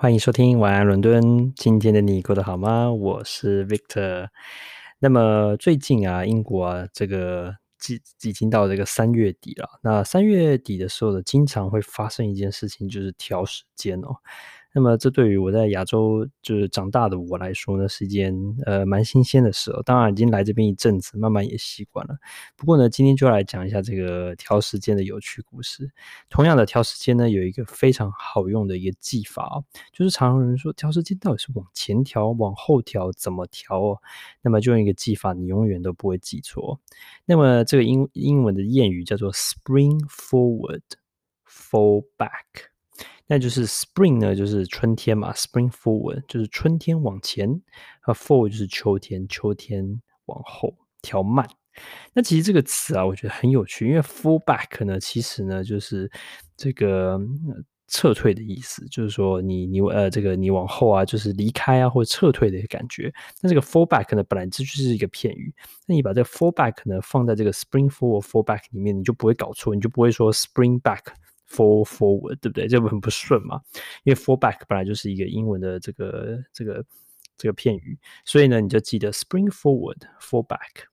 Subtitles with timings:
[0.00, 2.88] 欢迎收听晚安伦敦，今天的你过得好吗？
[2.92, 4.28] 我是 Victor。
[5.00, 7.52] 那么最近啊，英国啊，这个
[7.88, 9.80] 已已经到这个三月底了。
[9.82, 14.14] 那三月底的时候呢，经常会发生一件事情，就是调时间哦。
[14.78, 18.32] 那么，这对于我在亚洲就是长大的我来说呢，是一件
[18.64, 19.82] 呃蛮新鲜的事哦。
[19.84, 22.14] 当然，已经来这边一阵子，慢慢也习惯了。
[22.56, 25.90] 不过呢，今天就来讲一下这个调时间的有趣故事。
[26.30, 33.98] 同样的，调时间呢，有一个非常好用的一个技法哦，就是常有人说调时间到底是往前调、往后调，怎么调哦？
[34.42, 36.78] 那么就用一个技法，你永远都不会记错。
[37.24, 40.82] 那么这个英英文的谚语叫做 “spring forward,
[41.48, 42.68] fall back”。
[43.30, 47.60] 那就是 spring 呢，就是春天嘛，spring forward 就是春天往前，
[48.00, 49.84] 和 fall 就是秋天，秋天
[50.24, 51.46] 往后调慢。
[52.14, 56.10] 那其实这个词啊，我觉得很有趣，因为 fall back 呢，其实呢就是
[56.56, 57.20] 这个
[57.86, 63.12] 撤退的意思，就是说你你呃这个你往后啊，就是离开啊或者撤退的一个感觉。
[63.42, 65.54] 那这个 fall back 呢，本来这就是一个片语，
[65.86, 71.02] 那你把这个 fall back 呢放在这个 spring forward fall back 里面，你就不会搞错，你就不会说 spring back。
[71.50, 72.68] Fall forward，对不对？
[72.68, 73.60] 这很不顺嘛？
[74.04, 76.84] 因为 fall back 本来就是一个英文的这个这个
[77.36, 80.84] 这个片语，所以呢，你就记得 spring forward，fall back。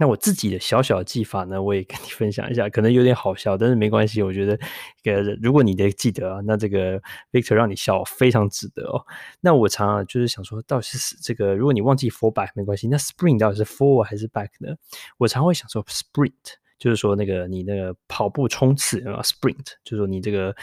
[0.00, 4.22] 那我自己的小小的技法呢，我也跟你分享一下，可能有点好笑，但是没关系。
[4.22, 4.58] 我觉得，
[5.04, 7.00] 呃，如果你得记得啊，那这个
[7.32, 9.04] Victor 让你笑，非常值得哦。
[9.40, 14.76] 那我常常就是想说，到底是这个，如果你忘记 fall back 没关系，那 spring 到底是 forward 还是 back 呢？
[15.18, 16.32] 我常会想说 sprint。
[16.78, 20.54] 就是说，那个你那个跑步冲刺啊，sprint，就是说你这个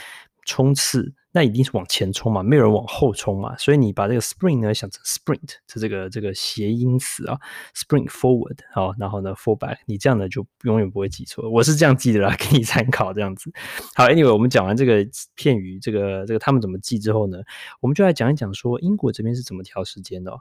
[0.45, 7.37] 冲刺，那一定是往前冲嘛，没有人往后冲嘛，所以你把这个 spring 呢想成 sprint，是这个这个谐音词啊
[7.75, 13.51] ，spring forward，好，然后呢 fall back，你这样呢就永远不会记错，我是这样记的啦， 给你参考这样子。
[13.95, 15.05] 好，anyway，我们讲完这个
[15.35, 17.39] 片语，这个这个他们怎么记之后呢，
[17.81, 20.31] 我们就来讲一讲说英国这边是怎么调时间的。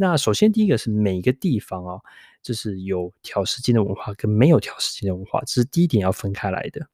[0.00, 2.00] 那首先第一个是每个地方啊、哦。
[2.40, 6.86] 就是有调时间的文化跟没有调时间的文化，这是第一点要分开来的。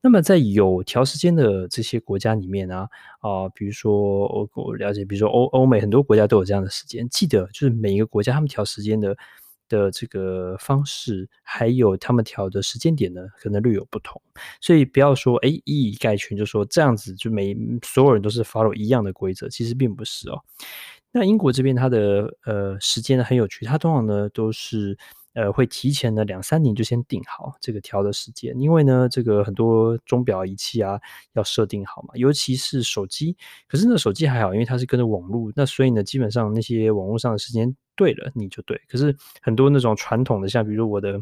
[0.00, 2.88] 那么在有调时间的这些国家里面啊，
[3.20, 7.06] 啊、比如说我我了解，比如说欧欧美很多国家都有这样的时间。
[7.08, 9.16] 记得就是每一个国家他们调时间的
[9.68, 14.22] 的这个方式，还有他们调的时间点呢，可能略有不同。
[14.60, 20.40] 所以不要说哎一以概全，就说这样子就每所有人都是 follow 一样的规则，其实并不是哦。
[21.14, 24.98] 那英国这边它的呃时间呢很有趣，它通常呢都是
[25.34, 31.00] 呃会提前呢两三年就先定好这个调的时间，因为呢这个很多钟表仪器啊
[31.34, 33.36] 要设定好嘛，尤其是手机。
[33.68, 38.80] 可是呢手机还好，因为它是跟着网络，那所以呢基本上那些网络上的时间对了你就对。
[38.88, 41.20] 可是很多那种传统的，像比如我的。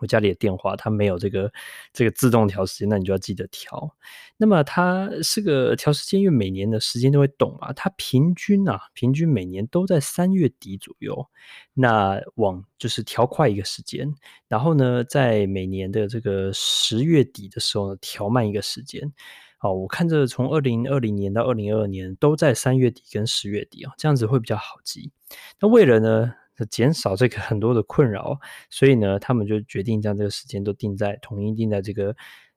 [0.00, 1.52] 我家里的电话它没有这个
[1.92, 3.94] 这个自动调时间，那你就要记得调。
[4.36, 11.28] 那么它是个调时间，因为每年的时间都会动嘛，它平均啊，平均每年都在三月底左右，
[11.74, 14.14] 那往就是调快一个时间，
[14.48, 19.12] 然后呢，在每年的这个十月底的时候呢，调慢一个时间。
[19.58, 25.12] 好，我看着从二零二零年到二零二二年都在三月底跟十月底啊，这样子会比较好记。
[25.60, 26.32] 那为了呢，
[26.66, 28.38] 减少这个很多的困扰，
[28.68, 32.14] 所以呢，他们就决定将这个时间都定在统一定在这个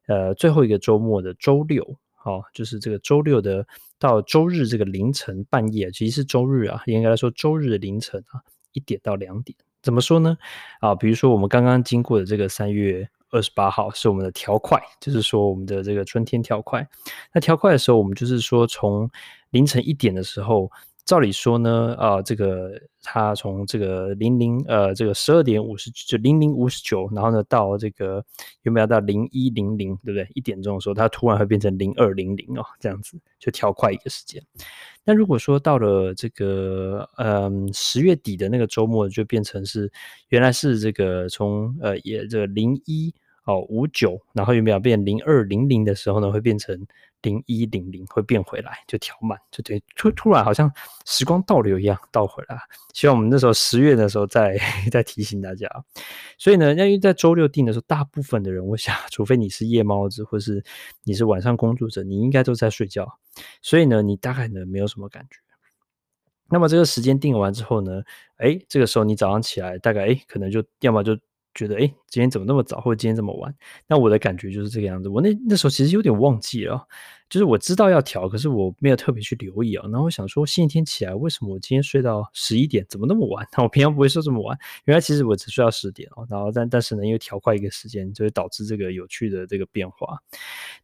[0.08, 3.66] 呃最后一个周末的周六，好、就是这个周六的
[4.00, 8.41] 到周日这个凌晨半夜，其实是周日啊，应该来说周日的凌晨啊
[8.72, 10.38] 一点到两点，怎么说呢？
[10.80, 16.88] 啊，比如说我们刚刚经过的这个三月二十八号是我们的调快，就是说我们的这个春天调快。
[17.34, 19.09] 那调快的时候，我们就是说从
[19.52, 20.72] 凌晨一点的时候。
[21.06, 22.72] 照理说呢，啊、呃，这个
[23.02, 28.24] 它从这个零零呃，这个十二点五十就零零五十九，然后呢到这个
[28.62, 30.25] 有没有到零一零零，对不对？
[30.34, 34.41] 一点钟的时候，它突然会变成零二零零哦，这样子就调快一个时间。
[35.03, 39.91] 那如果说到了这个嗯十月底的那个周末，就变成是
[40.30, 43.14] 原来是这个从呃也这个零一
[43.46, 46.88] 哦五九，然后有没有变零二零零的时候呢，会变成。
[47.23, 50.72] 零一零零会变回来，就调慢，就对，突突然好像
[51.05, 52.55] 时光倒流一样倒回来。
[52.93, 54.55] 希望我们那时候十月的时候再
[54.91, 55.67] 再提醒大家。
[56.37, 60.64] 所以呢，因为在周六定的时候，大部分的人，我想， 除非你是夜猫子，或是
[61.03, 63.08] 你是晚上工作者，你应该都在睡觉。
[63.64, 65.40] 所以呢，你大概呢没有什么感觉。
[66.49, 68.03] 那么这个时间定完之后呢，
[68.37, 71.17] 哎，这个时候你早上起来，大概哎可能就要么就
[71.55, 73.53] 觉得，哎，今天怎么那么早，或者今天这么晚？
[73.88, 75.09] 那我的感觉就是这个样子。
[75.09, 76.88] 我那那时候其实有点忘记了，
[77.29, 79.84] 就是我知道要调，可是我没有特别去留意啊。
[79.91, 83.47] 然后我想说，星期天起来，为什么我今天睡到十一点，怎么那么晚？
[83.55, 86.26] 那 我平常不会睡这么晚，原来其实我只睡到十点哦。
[86.29, 90.17] 然后但但是呢，因为调快一个时间，就会导致这个有趣的这个变化。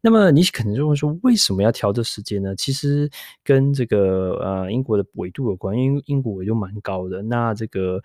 [0.01, 2.55] 那么你可能就会说，为什么要调这时间呢？
[2.55, 3.09] 其实
[3.43, 7.21] 跟这个呃英国的纬度有关，因为英国纬度蛮高的。
[7.21, 8.01] 那这个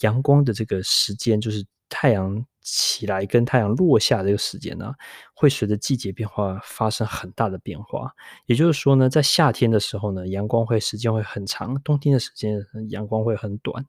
[0.00, 1.64] 阳光的这个时间就是。
[1.90, 4.92] 太阳起来跟太阳落下这个时间呢，
[5.32, 8.12] 会随着季节变化发生很大的变化。
[8.44, 13.82] 也就是说呢，在夏天的时候呢，阳光会时间会很长；冬天的时间，阳光会很短。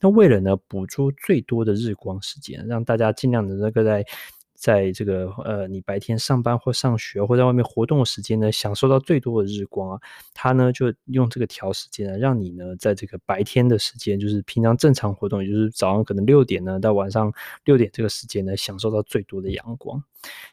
[0.00, 4.04] 那为了呢，捕捉最多的日光时间，让大家尽量的那个在。
[4.54, 10.00] 在这个呃，你白天上班或上学或在外面活动的时间呢，享受到最多的日光啊，
[10.32, 17.32] 它呢就用这个调时间呢，让你呢在这个白天的时间，就是平常正常活动，也就是早上可能六点呢到晚上
[17.64, 20.02] 六点这个时间呢，享受到最多的阳光。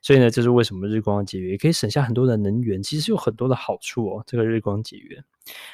[0.02, 4.24] 所以呢，这是为什么日光节约也可以省下很多的能源，其实有很多的好处哦。
[4.28, 5.24] 这个日光节约。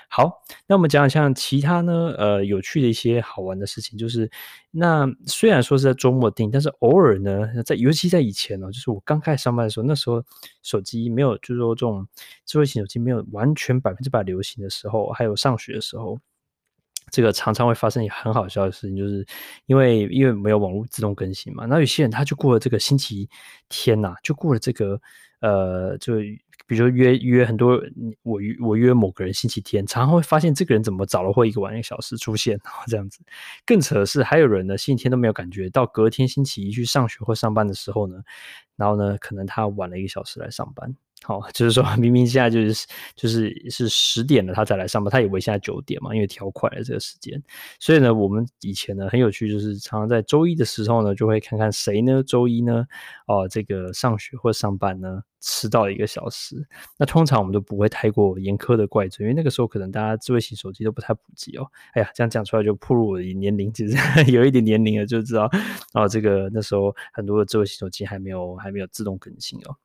[0.09, 4.29] 好，那我们讲讲像其他呢，呃，有趣的一些好玩的事情，就是
[4.71, 10.23] 那虽然说是在周末订，但是偶尔呢，在尤其在以前呢，就是我刚开始上班的时候，那时候
[10.63, 12.07] 手机没有，就是说这种
[12.45, 16.17] 智慧型手机没有完全百分之百流行的时候，还有上学的时候，
[17.11, 19.27] 这个常常会发生一个很好笑的事情，就是
[19.65, 23.29] 因为因为没有网络自动更新嘛，那有些人他就过了这个星期
[23.67, 24.99] 天呐、就过了这个
[25.41, 26.13] 呃，就。
[26.65, 27.81] 比如说约约很多，
[28.23, 33.19] 我约我约某个人星期天，常常会发现这个人怎么早了或一个晚一个小时出现，然后这样子。
[33.65, 38.17] 更扯的是，还有人呢，星期天都没有感觉，到隔天星期一去上学或上班的时候呢，
[38.75, 40.95] 然后呢，可能他晚了一个小时来上班。
[41.23, 47.41] 好， 就是说明明现在就是就是是十点了，他才来上班，他以为现在九点嘛，因为调快了这个时间。
[47.79, 52.85] 所以呢，我们以前呢很有趣，就是常常在周一的时候呢，就会看看谁呢周一呢，
[53.25, 56.67] 哦，这个上学或上班呢迟到一个小时。
[56.97, 61.65] 那通常我们都不会太过严苛的怪罪，因为那个时候可能大家智慧型手机都不太普及哦。
[61.93, 63.95] 哎呀，这样讲出来就暴露我的年龄，其实
[64.31, 65.49] 有一点年龄了，就知道
[65.93, 69.75] 哦，这个那时候很多的智慧型手机还没有还没有自动更新哦。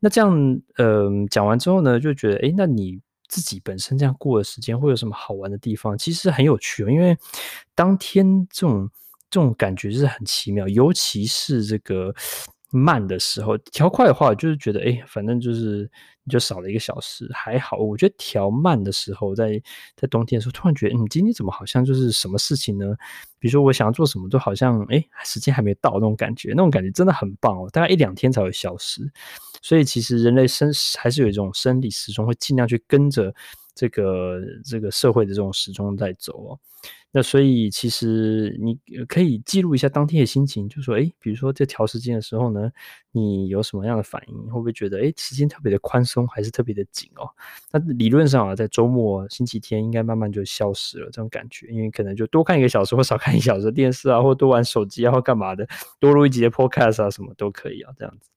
[0.00, 0.32] 那这样。
[0.78, 5.96] 嗯，讲完之后呢，就觉得，诶，那你自己本身这样过的时间会有什么好玩的地方？
[5.96, 7.16] 其实很有趣哦，因为
[7.74, 8.90] 当天这种
[9.30, 12.14] 这种感觉就是很奇妙，尤其是这个
[12.72, 15.88] 慢的时候，调快的话，就是觉得，诶，反正就是
[16.24, 17.76] 你就少了一个小时，还好。
[17.76, 19.62] 我觉得调慢的时候，在
[19.94, 22.96] 在冬天的时候，突然觉得，嗯，今天怎么好像就是什么事情呢？
[23.38, 29.02] 比如说我想要做什么，都好像，诶，时间还没到那种感觉，那种感觉真的很棒哦，大概一两天才会消失。
[29.60, 33.32] 所以其实人类生还是有一种生理时钟，会尽量去跟着
[33.74, 36.58] 这个这个社会的这种时钟在走哦。
[37.14, 42.72] 那所以其实你可以记录一下当天的心情，就说诶，比如说在调时间的时候呢，
[43.12, 44.34] 你有什么样的反应？
[44.50, 47.28] 会不会觉得诶，时间特别的宽松，还是特别的紧哦？
[47.70, 55.68] 那理论上啊，在周末星期天应该慢慢就消失了这种感觉，因为可能就多看一个小时或少看一小时电视啊，或多玩手机啊，或干嘛的，
[56.00, 58.31] 多录一集的 podcast 啊，什么都可以啊，这样子。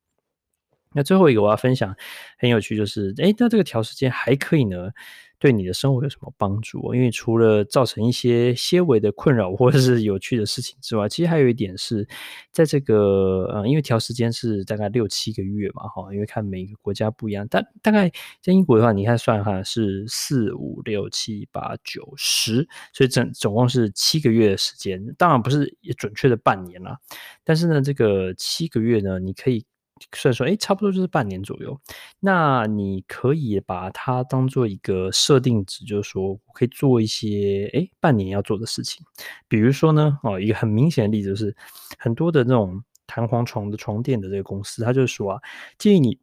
[0.95, 1.93] 那最后一个我要分享
[2.39, 4.91] 很有趣，就是诶，那这个调时间还可以呢，
[5.37, 6.95] 对你的生活有什么帮助？
[6.95, 12.07] 因为除了造成一些些微的困扰或者是有趣的事情之外，其实还有一点是，
[12.53, 18.09] 在这个呃，因为调时间是大概六七个月嘛，哈，因为看每个国家不一样，但大概
[18.41, 26.97] 在英国的话，你看算哈是四五六七八九十，所以整总共是七个月的时间，当然不是也准确的半年啦，
[27.43, 29.65] 但是呢，这个七个月呢，你可以。
[30.13, 31.79] 所以说，诶，差不多就是半年左右。
[32.19, 39.05] 那你可以把它当做一个设定值，就是说我可以做一些诶半年要做的事情。
[39.47, 41.55] 比如说呢，哦，一个很明显的例子就是，
[41.97, 45.41] 很多的那种弹簧床的床垫的这个公司，他就是说啊，
[45.77, 46.19] 建议你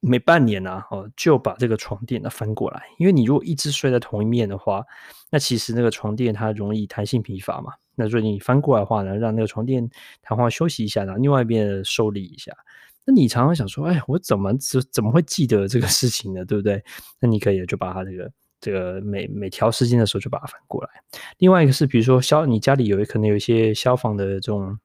[0.00, 4.84] 每半年啊，哦，就把这个床垫呢翻过来，因为你如果一直睡在同一面的话，
[5.30, 7.72] 那其实那个床垫它容易弹性疲乏嘛。
[7.94, 9.88] 那所以你翻过来的话呢，让那个床垫
[10.20, 12.52] 弹簧休息一下，然后另外一边受力一下。
[13.06, 16.44] 那你常常想说，哎，我怎么怎怎么会记得这个事情呢？
[16.44, 16.82] 对不对？
[17.20, 20.90] 那你可以就把它这个这个每每条时间的时候就把它反过来。
[21.38, 24.78] 另外一个是，比如说消你家里有可能有一些消防的这种。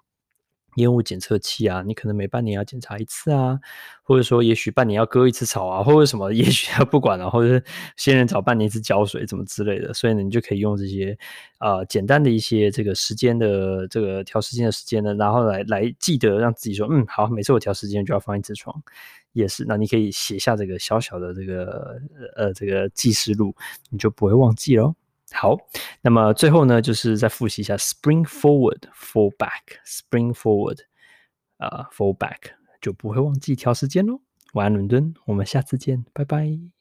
[0.76, 3.60] 烟雾检测器啊，你可能每半年要检查一次啊，
[4.04, 7.62] 或者说也许半年要割一次草啊，或者什么，也许要不管了，或者
[7.98, 11.18] 仙人掌半年一次浇水，怎么之类的，所以呢，你就可以用这些
[11.58, 18.74] 啊、简单的一些这个时间的这个调时间的时间呢，然后来来记得让自己说，嗯，好，每次我调时间就要放一次床，
[19.34, 22.00] 也是，那你可以写下这个小小的这个
[22.36, 23.54] 呃这个记事录，
[23.90, 24.96] 你就不会忘记喽。
[25.34, 25.58] 好，
[26.02, 30.80] 那么最后呢，就是再复习一下 spring forward, fall back, spring forward,
[31.58, 34.22] 啊 fallback，就不会忘记调时间喽。
[34.54, 36.81] 晚安，伦敦，我们下次见，拜拜。